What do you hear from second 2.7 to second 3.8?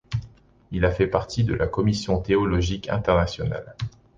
internationale.